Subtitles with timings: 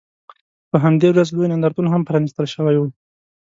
[0.69, 2.83] په همدې ورځ لوی نندارتون هم پرانیستل شوی و.